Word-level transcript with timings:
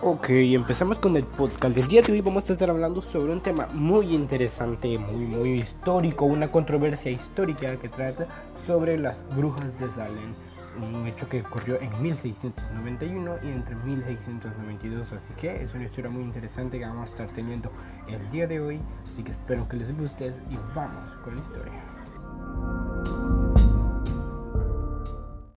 Ok, 0.00 0.30
empezamos 0.30 1.00
con 1.00 1.16
el 1.16 1.24
podcast. 1.24 1.76
El 1.76 1.88
día 1.88 2.02
de 2.02 2.12
hoy 2.12 2.20
vamos 2.20 2.48
a 2.48 2.52
estar 2.52 2.70
hablando 2.70 3.00
sobre 3.00 3.32
un 3.32 3.42
tema 3.42 3.66
muy 3.72 4.14
interesante, 4.14 4.96
muy, 4.96 5.26
muy 5.26 5.52
histórico, 5.54 6.24
una 6.24 6.52
controversia 6.52 7.10
histórica 7.10 7.76
que 7.78 7.88
trata 7.88 8.28
sobre 8.64 8.96
las 8.96 9.18
brujas 9.34 9.76
de 9.80 9.90
Salem. 9.90 10.34
Un 10.80 11.04
hecho 11.08 11.28
que 11.28 11.40
ocurrió 11.40 11.80
en 11.80 12.00
1691 12.00 13.38
y 13.42 13.48
entre 13.48 13.74
1692. 13.74 15.12
Así 15.14 15.34
que 15.34 15.64
es 15.64 15.74
una 15.74 15.86
historia 15.86 16.12
muy 16.12 16.22
interesante 16.22 16.78
que 16.78 16.84
vamos 16.84 17.08
a 17.08 17.10
estar 17.10 17.26
teniendo 17.32 17.72
el 18.06 18.30
día 18.30 18.46
de 18.46 18.60
hoy. 18.60 18.80
Así 19.10 19.24
que 19.24 19.32
espero 19.32 19.68
que 19.68 19.78
les 19.78 19.98
guste 19.98 20.32
y 20.48 20.56
vamos 20.76 21.10
con 21.24 21.34
la 21.34 21.42
historia. 21.42 21.97